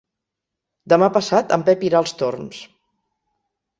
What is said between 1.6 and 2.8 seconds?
Pep irà als Torms.